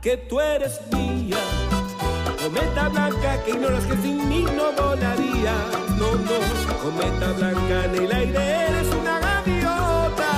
que 0.01 0.17
tú 0.17 0.41
eres 0.41 0.81
mía. 0.91 1.37
Cometa 2.41 2.89
blanca 2.89 3.43
que 3.43 3.51
ignoras 3.51 3.85
que 3.85 3.95
sin 3.97 4.27
mí 4.27 4.47
no 4.55 4.71
volaría. 4.71 5.53
No, 5.99 6.15
no, 6.15 6.39
cometa 6.81 7.33
blanca 7.33 7.85
en 7.85 7.95
el 8.03 8.11
aire 8.11 8.67
eres 8.67 8.87
una 8.95 9.19
gaviota. 9.19 10.31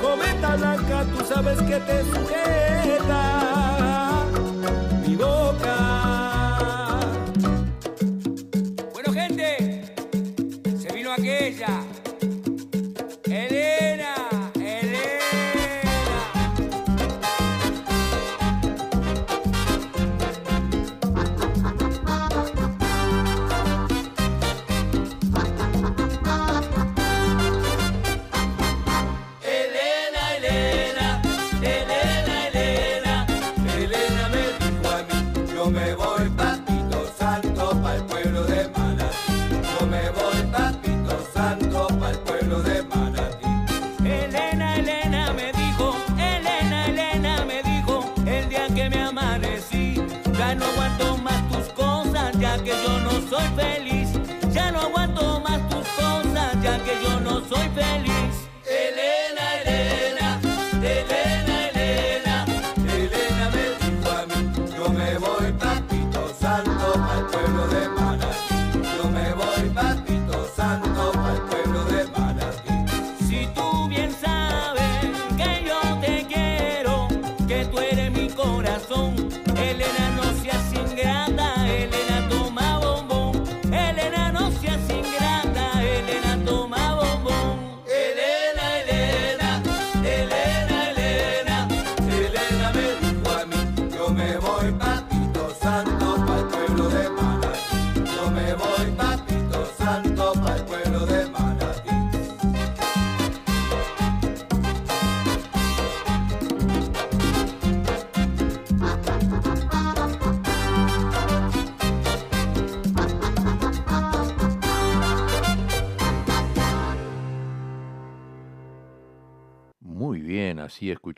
Cometa 0.00 0.56
blanca, 0.56 1.04
tú 1.14 1.22
sabes 1.26 1.60
que 1.60 1.80
te 1.80 2.02
sujeta 2.04 3.53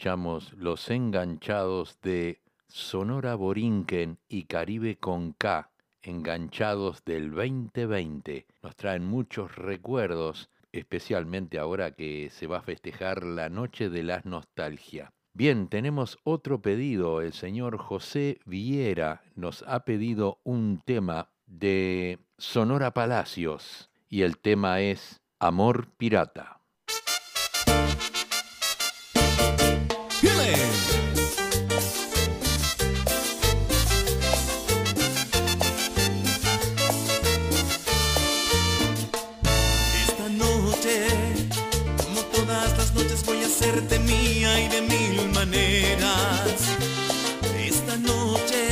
Los 0.07 0.89
Enganchados 0.89 2.01
de 2.01 2.41
Sonora 2.69 3.35
Borinquen 3.35 4.21
y 4.29 4.45
Caribe 4.45 4.99
con 4.99 5.33
K, 5.33 5.73
enganchados 6.01 7.05
del 7.05 7.33
2020. 7.33 8.47
Nos 8.63 8.77
traen 8.77 9.05
muchos 9.05 9.57
recuerdos, 9.57 10.49
especialmente 10.71 11.59
ahora 11.59 11.91
que 11.91 12.31
se 12.31 12.47
va 12.47 12.59
a 12.59 12.63
festejar 12.63 13.25
la 13.25 13.49
Noche 13.49 13.91
de 13.91 14.05
la 14.05 14.23
Nostalgia. 14.25 15.13
Bien, 15.33 15.67
tenemos 15.67 16.19
otro 16.23 16.63
pedido. 16.63 17.21
El 17.21 17.33
señor 17.33 17.77
José 17.77 18.39
Viera 18.45 19.23
nos 19.35 19.65
ha 19.67 19.81
pedido 19.81 20.39
un 20.45 20.83
tema 20.85 21.33
de 21.47 22.21
Sonora 22.39 22.95
Palacios 22.95 23.91
y 24.09 24.23
el 24.23 24.39
tema 24.39 24.81
es 24.83 25.21
Amor 25.41 25.89
Pirata. 25.97 26.61
Esta 30.47 30.63
noche, 40.29 41.09
como 41.97 42.21
todas 42.33 42.79
las 42.79 42.95
noches, 42.95 43.25
voy 43.27 43.43
a 43.43 43.47
hacerte 43.47 43.99
mía 43.99 44.61
y 44.61 44.69
de 44.69 44.83
mil 44.83 45.29
maneras. 45.33 46.61
Esta 47.59 47.97
noche, 47.97 48.69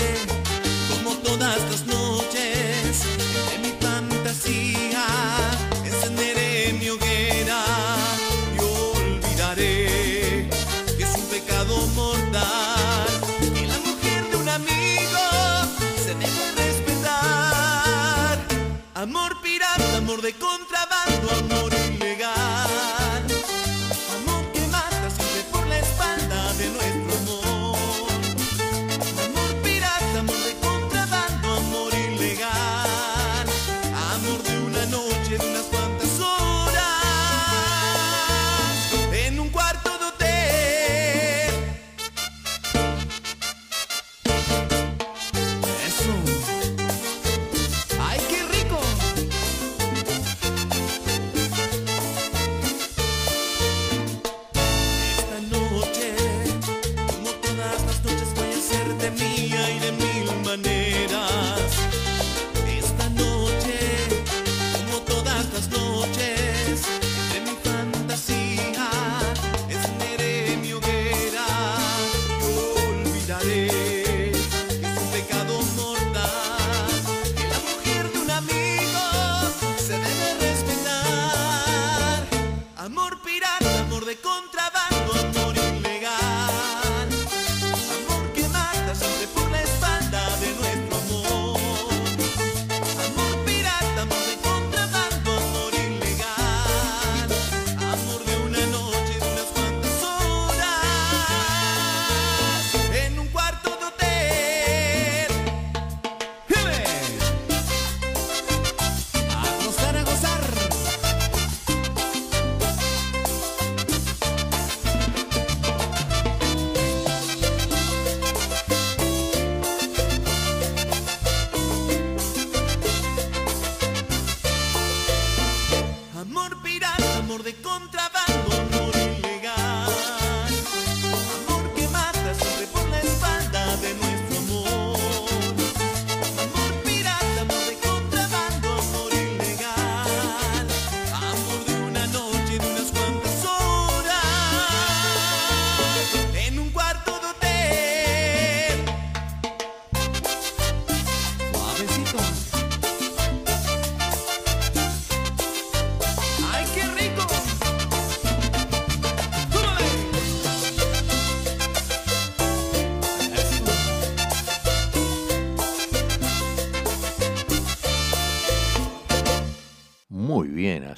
como 0.90 1.16
todas 1.16 1.60
las 1.70 1.86
noches, 1.86 1.93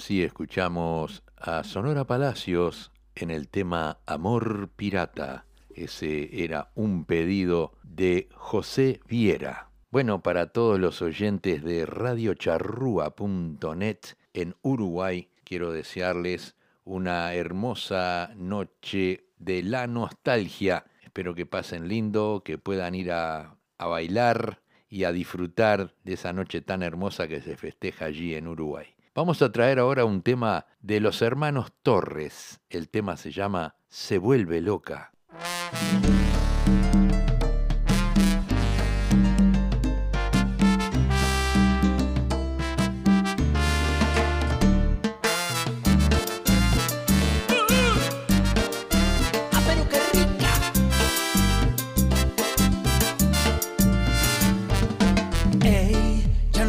así 0.07 0.23
escuchamos 0.23 1.25
a 1.37 1.65
Sonora 1.65 2.05
Palacios 2.05 2.93
en 3.17 3.33
el 3.33 3.49
tema 3.49 3.99
Amor 4.07 4.69
Pirata. 4.77 5.47
Ese 5.75 6.45
era 6.45 6.71
un 6.77 7.05
pedido 7.05 7.73
de 7.83 8.29
José 8.33 9.01
Viera. 9.09 9.69
Bueno, 9.91 10.23
para 10.23 10.53
todos 10.53 10.79
los 10.79 11.03
oyentes 11.03 11.65
de 11.65 11.87
radiocharrúa.net 11.87 13.99
en 14.33 14.55
Uruguay, 14.63 15.29
quiero 15.43 15.73
desearles 15.73 16.55
una 16.85 17.35
hermosa 17.35 18.31
noche 18.37 19.25
de 19.39 19.65
la 19.65 19.89
nostalgia. 19.89 20.85
Espero 21.03 21.35
que 21.35 21.47
pasen 21.47 21.89
lindo, 21.89 22.43
que 22.45 22.59
puedan 22.59 22.95
ir 22.95 23.11
a, 23.11 23.57
a 23.77 23.87
bailar 23.87 24.63
y 24.89 25.03
a 25.03 25.11
disfrutar 25.11 25.97
de 26.05 26.13
esa 26.13 26.33
noche 26.33 26.61
tan 26.61 26.85
hermosa 26.85 27.27
que 27.27 27.43
se 27.43 27.57
festeja 27.57 28.05
allí 28.05 28.37
en 28.37 28.47
Uruguay. 28.47 28.96
Vamos 29.17 29.41
a 29.41 29.51
traer 29.51 29.79
ahora 29.79 30.05
un 30.05 30.21
tema 30.21 30.67
de 30.83 31.01
los 31.01 31.23
hermanos 31.23 31.73
Torres. 31.83 32.61
El 32.69 32.91
tema 32.91 33.17
se 33.17 33.33
llama 33.33 33.77
Se 33.89 34.19
vuelve 34.19 34.61
loca. 34.61 35.11
¡Ah, 35.31 35.97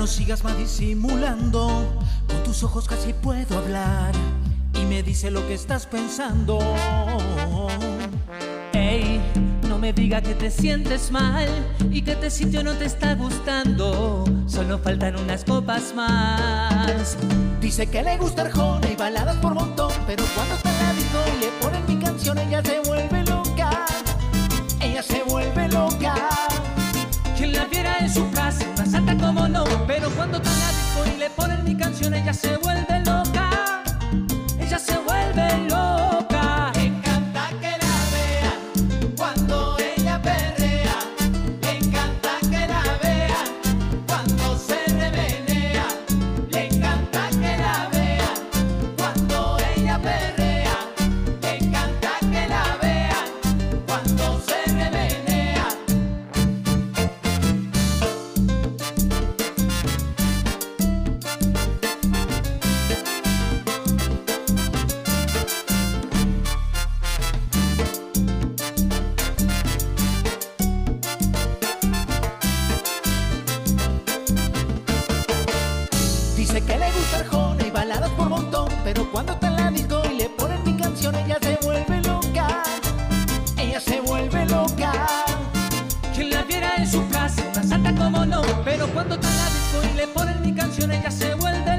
sigas 0.08 0.43
más 0.43 0.58
disimulando. 0.58 1.98
Tus 2.48 2.64
ojos 2.64 2.88
casi 2.88 3.12
puedo 3.12 3.58
hablar. 3.58 4.14
Y 4.74 4.86
me 4.86 5.04
dice 5.04 5.30
lo 5.32 5.45
que 5.45 5.54
estás 5.54 5.86
pensando. 5.86 6.60
Ey, 8.72 9.20
no 9.68 9.78
me 9.78 9.91
diga 9.91 10.22
que 10.22 10.34
te 10.34 10.50
sientes 10.50 11.12
mal 11.12 11.50
y 11.91 12.02
que 12.04 12.14
este 12.14 12.30
sitio 12.30 12.64
no 12.64 12.72
te 12.72 12.86
está 12.86 13.16
gustando. 13.16 14.24
Solo 14.48 14.80
faltan 14.80 15.18
unas 15.18 15.43
copas 15.43 15.93
más. 15.93 17.18
Dice 17.60 17.88
que 17.88 18.02
le 18.02 18.18
gusta 18.18 18.43
Arjona 18.43 18.89
y 18.89 18.95
baladas 18.95 19.36
por 19.38 19.54
montón, 19.54 19.91
pero 20.08 20.24
cuando 20.34 20.56
está 20.56 20.70
en 20.70 20.88
la 20.88 20.93
disco 20.93 21.18
y 21.36 21.39
le 21.41 21.52
ponen 21.62 21.86
mi 21.86 22.02
canción, 22.02 22.38
ella 22.38 22.64
se 22.64 22.80
vuelve 22.80 23.26
loca. 23.26 23.86
Ella 24.80 25.04
se 25.04 25.22
vuelve 25.24 25.68
loca. 25.68 26.16
Quien 27.36 27.52
la 27.52 27.66
viera 27.66 27.98
en 28.00 28.10
su 28.10 28.32
casa, 28.32 28.66
una 28.98 29.06
santa 29.06 29.26
como 29.26 29.48
no. 29.48 29.64
Pero 29.86 30.10
cuando 30.12 30.39
la 30.39 30.43
disco 30.43 31.16
y 31.16 31.20
le 31.20 31.30
ponen 31.30 31.64
mi 31.64 31.76
canción, 31.76 32.14
ella 32.14 32.34
se 32.34 32.58
vuelve 32.58 32.97
santa 87.68 87.93
como 87.95 88.26
no. 88.26 88.41
Pero 88.63 88.88
cuando 88.88 89.15
está 89.15 89.30
la 89.30 89.45
disco 89.45 89.93
y 89.93 89.97
le 89.97 90.07
ponen 90.07 90.41
mi 90.41 90.53
canción, 90.53 90.91
ella 90.91 91.11
se 91.11 91.34
vuelve 91.36 91.76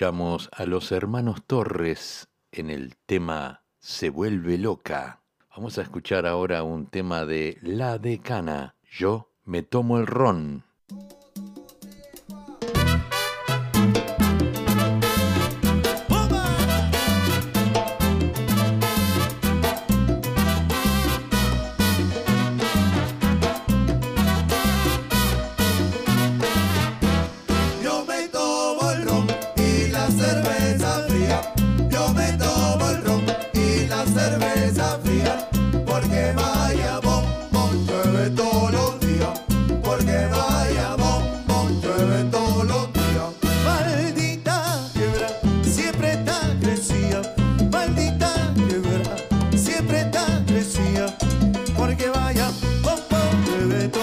escuchamos 0.00 0.48
a 0.56 0.64
los 0.64 0.92
hermanos 0.92 1.42
Torres 1.46 2.30
en 2.52 2.70
el 2.70 2.96
tema 3.04 3.64
Se 3.80 4.08
vuelve 4.08 4.56
loca. 4.56 5.20
Vamos 5.54 5.76
a 5.76 5.82
escuchar 5.82 6.24
ahora 6.24 6.62
un 6.62 6.86
tema 6.86 7.26
de 7.26 7.58
La 7.60 7.98
Decana. 7.98 8.76
Yo 8.90 9.34
me 9.44 9.62
tomo 9.62 9.98
el 9.98 10.06
ron. 10.06 10.64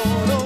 solo 0.03 0.36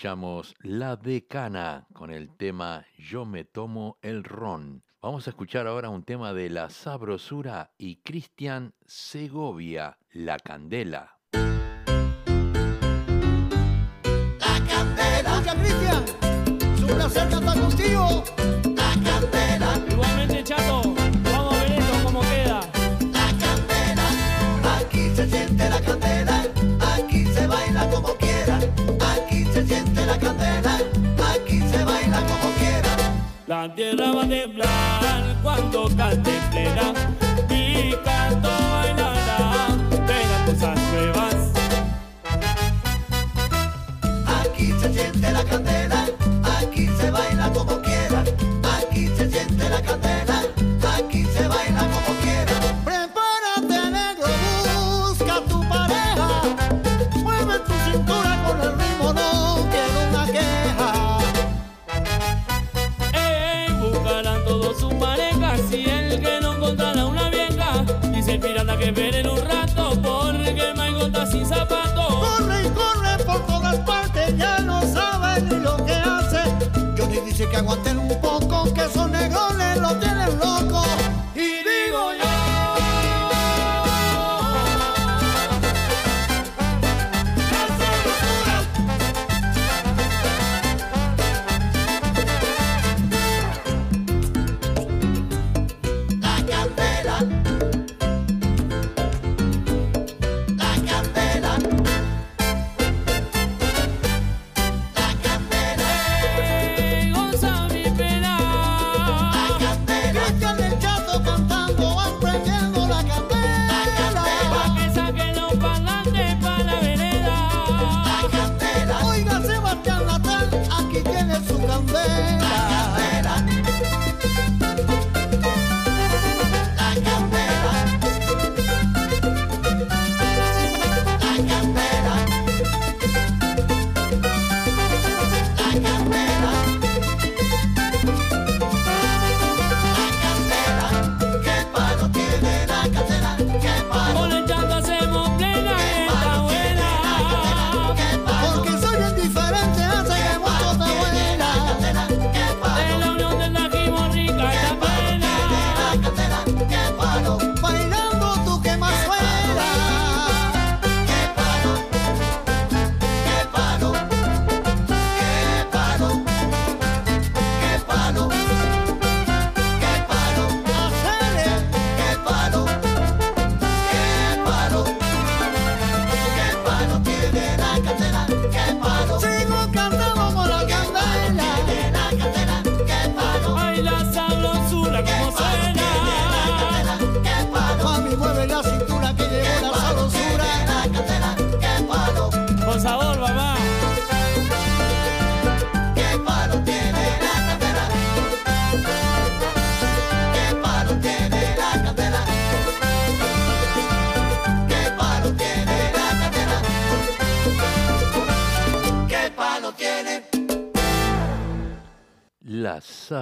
escuchamos 0.00 0.54
La 0.62 0.96
Decana 0.96 1.86
con 1.92 2.10
el 2.10 2.34
tema 2.34 2.86
Yo 2.96 3.26
me 3.26 3.44
tomo 3.44 3.98
el 4.00 4.24
ron. 4.24 4.82
Vamos 5.02 5.26
a 5.26 5.30
escuchar 5.30 5.66
ahora 5.66 5.90
un 5.90 6.04
tema 6.04 6.32
de 6.32 6.48
La 6.48 6.70
Sabrosura 6.70 7.72
y 7.76 7.96
Cristian 7.96 8.72
Segovia, 8.86 9.98
La 10.12 10.38
Candela. 10.38 11.18
La 14.38 14.64
Candela. 14.66 15.42
Cristian. 15.60 16.04
Placer. 16.86 17.30
de 34.28 34.46
blanco 34.46 35.40
cuando 35.42 35.88
cante 35.96 36.30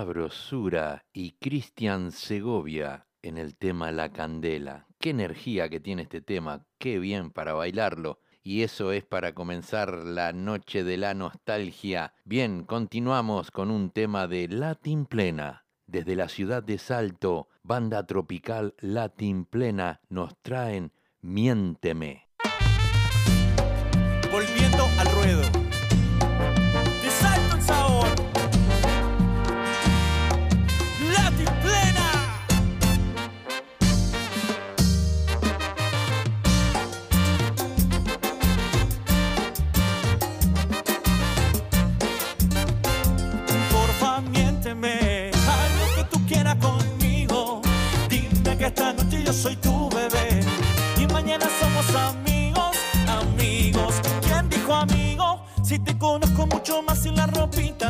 sabrosura 0.09 1.05
y 1.13 1.33
Cristian 1.33 2.13
Segovia 2.13 3.07
en 3.21 3.37
el 3.37 3.59
tema 3.59 3.93
La 3.93 4.11
Candela. 4.11 4.87
Qué 4.99 5.11
energía 5.11 5.69
que 5.69 5.81
tiene 5.81 6.03
este 6.05 6.23
tema, 6.23 6.65
qué 6.79 6.99
bien 6.99 7.31
para 7.31 7.53
bailarlo. 7.53 8.19
Y 8.43 8.63
eso 8.63 8.91
es 8.93 9.05
para 9.05 9.35
comenzar 9.35 9.93
la 9.93 10.33
noche 10.33 10.83
de 10.83 10.97
la 10.97 11.13
nostalgia. 11.13 12.15
Bien, 12.25 12.65
continuamos 12.65 13.51
con 13.51 13.71
un 13.71 13.91
tema 13.91 14.27
de 14.27 14.49
Latin 14.49 15.05
Plena. 15.05 15.67
Desde 15.87 16.17
la 16.17 16.31
ciudad 16.31 16.63
de 16.63 16.79
Salto, 16.79 17.49
banda 17.63 18.07
tropical 18.07 18.75
Latin 18.79 19.45
Plena 19.45 20.01
nos 20.09 20.39
traen 20.41 20.91
Miénteme. 21.21 22.28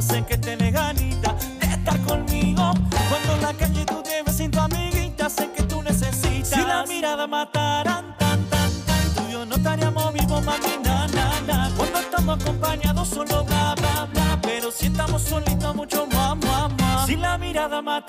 Sé 0.03 0.25
que 0.25 0.39
tenés 0.39 0.73
ganita 0.73 1.35
de 1.61 1.67
estar 1.67 2.01
conmigo. 2.03 2.73
Cuando 3.09 3.35
en 3.35 3.43
la 3.43 3.55
calle 3.55 3.85
tú 3.85 4.03
te 4.03 4.23
ves 4.23 4.37
sin 4.37 4.51
tu 4.51 4.61
amiguita, 4.61 5.29
sé 5.29 5.51
que 5.51 5.63
tú 5.65 5.83
necesitas. 5.83 6.49
Si 6.49 6.61
la 6.61 6.85
mirada 6.87 7.27
mataran 7.27 8.17
tan, 8.19 8.45
tan, 8.47 8.71
tan, 8.87 9.15
tú 9.15 9.23
y 9.29 9.33
yo 9.33 9.45
no 9.45 9.57
estaríamos 9.57 10.13
vivos, 10.13 10.45
mami, 10.45 10.79
na, 10.85 11.07
na. 11.09 11.71
Cuando 11.77 11.99
estamos 11.99 12.41
acompañados, 12.41 13.09
solo 13.09 13.45
bla, 13.45 13.75
bla, 13.77 14.09
bla. 14.13 14.39
Pero 14.43 14.71
si 14.71 14.87
estamos 14.87 15.23
solitos, 15.23 15.75
mucho 15.75 16.07
más, 16.07 16.37
más, 16.37 16.73
más. 16.79 17.07
Si 17.07 17.17
la 17.17 17.37
mirada 17.39 17.83
mataran 17.83 18.08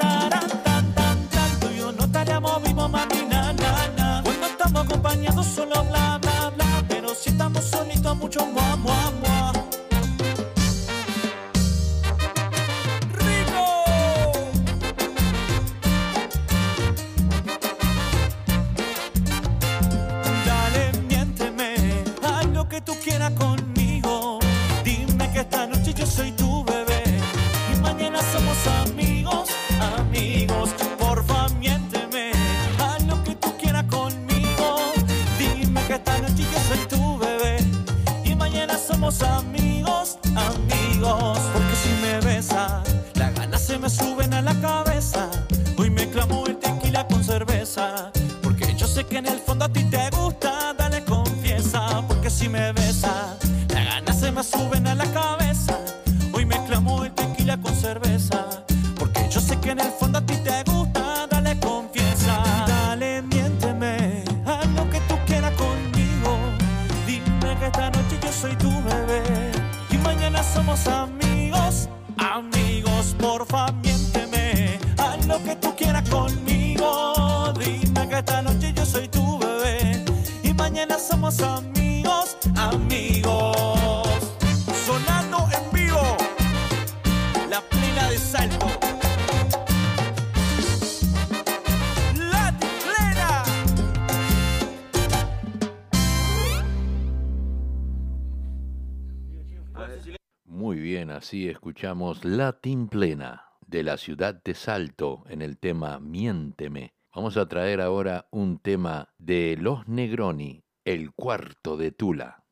así 101.30 101.48
escuchamos 101.48 102.26
Latin 102.26 102.88
Plena 102.88 103.52
de 103.68 103.84
la 103.84 103.98
ciudad 103.98 104.42
de 104.44 104.56
Salto 104.56 105.26
en 105.30 105.44
el 105.44 105.60
tema 105.60 106.00
Miénteme. 106.00 106.96
Vamos 107.14 107.38
a 107.38 107.48
traer 107.48 107.82
ahora 107.82 108.28
un 108.32 108.58
tema 108.58 109.14
de 109.20 109.56
Los 109.62 109.88
Negroni, 109.88 110.64
El 110.84 111.12
Cuarto 111.12 111.78
de 111.78 111.92
Tula. 111.92 112.46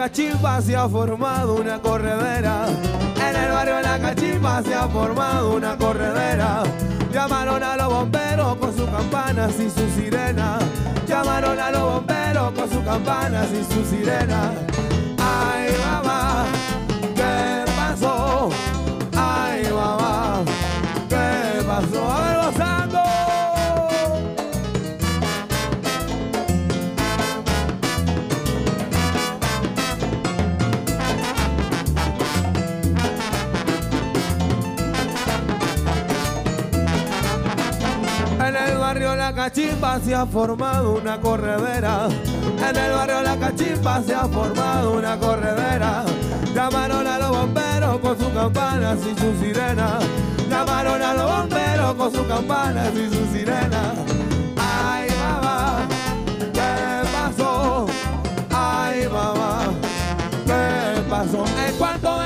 Cachimba 0.00 0.62
se 0.62 0.74
ha 0.74 0.88
formado 0.88 1.56
una 1.56 1.78
corredera. 1.78 2.64
En 3.16 3.36
el 3.36 3.52
barrio 3.52 3.82
La 3.82 3.98
Cachimba 3.98 4.62
se 4.62 4.74
ha 4.74 4.88
formado 4.88 5.52
una 5.54 5.76
corredera. 5.76 6.62
Llamaron 7.12 7.62
a 7.62 7.76
los 7.76 7.88
bomberos 7.88 8.56
con 8.56 8.74
sus 8.74 8.88
campanas 8.88 9.52
y 9.60 9.68
sus 9.68 9.92
sirenas. 9.92 10.62
Llamaron 11.06 11.60
a 11.60 11.70
los 11.70 11.82
bomberos 11.82 12.52
con 12.52 12.70
sus 12.70 12.82
campanas 12.82 13.48
y 13.52 13.62
sus 13.74 13.88
sirenas. 13.88 14.54
Ay, 15.18 15.68
mamá, 15.84 16.46
¿qué 17.14 17.70
pasó? 17.76 18.48
Barrio 38.90 39.14
La 39.14 39.32
Cachimba 39.32 40.00
se 40.00 40.12
ha 40.12 40.26
formado 40.26 40.96
una 40.96 41.20
corredera. 41.20 42.08
En 42.58 42.76
el 42.76 42.90
barrio 42.90 43.22
La 43.22 43.36
Cachimba 43.36 44.02
se 44.02 44.12
ha 44.12 44.26
formado 44.26 44.94
una 44.94 45.16
corredera. 45.16 46.04
Llamaron 46.52 47.06
a 47.06 47.18
los 47.20 47.30
bomberos 47.30 48.00
con 48.00 48.18
sus 48.18 48.28
campanas 48.30 48.98
y 48.98 49.20
sus 49.20 49.38
sirenas. 49.38 50.02
Llamaron 50.48 51.00
a 51.00 51.14
los 51.14 51.30
bomberos 51.30 51.94
con 51.94 52.10
sus 52.10 52.26
campanas 52.26 52.92
y 52.96 53.08
sus 53.14 53.28
sirenas. 53.28 53.94
Ay, 54.56 55.08
mamá, 55.22 55.86
¿qué 56.52 57.08
pasó? 57.12 57.86
Ay, 58.50 59.06
mamá, 59.06 59.72
¿qué 60.46 61.00
pasó? 61.08 61.44
En 61.64 61.74
cuanto 61.76 62.20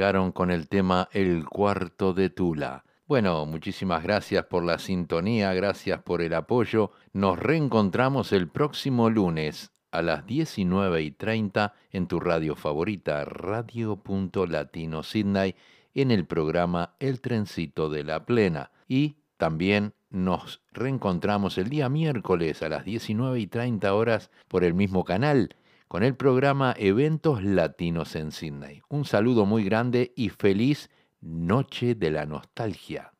llegaron 0.00 0.32
con 0.32 0.50
el 0.50 0.66
tema 0.66 1.10
El 1.12 1.44
cuarto 1.44 2.14
de 2.14 2.30
Tula. 2.30 2.86
Bueno, 3.06 3.44
muchísimas 3.44 4.02
gracias 4.02 4.46
por 4.46 4.64
la 4.64 4.78
sintonía, 4.78 5.52
gracias 5.52 6.00
por 6.00 6.22
el 6.22 6.32
apoyo. 6.32 6.92
Nos 7.12 7.38
reencontramos 7.38 8.32
el 8.32 8.48
próximo 8.48 9.10
lunes 9.10 9.72
a 9.90 10.00
las 10.00 10.24
19 10.24 11.02
y 11.02 11.10
30 11.10 11.74
en 11.92 12.06
tu 12.06 12.18
radio 12.18 12.56
favorita, 12.56 13.26
Radio.Latino 13.26 15.02
Sydney, 15.02 15.54
en 15.92 16.10
el 16.10 16.24
programa 16.24 16.94
El 16.98 17.20
Trencito 17.20 17.90
de 17.90 18.02
la 18.02 18.24
Plena. 18.24 18.70
Y 18.88 19.16
también 19.36 19.92
nos 20.08 20.62
reencontramos 20.72 21.58
el 21.58 21.68
día 21.68 21.90
miércoles 21.90 22.62
a 22.62 22.70
las 22.70 22.86
19 22.86 23.38
y 23.38 23.46
30 23.46 23.92
horas 23.92 24.30
por 24.48 24.64
el 24.64 24.72
mismo 24.72 25.04
canal 25.04 25.56
con 25.90 26.04
el 26.04 26.14
programa 26.14 26.72
Eventos 26.78 27.42
Latinos 27.42 28.14
en 28.14 28.30
Sydney. 28.30 28.80
Un 28.88 29.04
saludo 29.04 29.44
muy 29.44 29.64
grande 29.64 30.12
y 30.14 30.28
feliz 30.28 30.88
Noche 31.20 31.96
de 31.96 32.12
la 32.12 32.26
Nostalgia. 32.26 33.12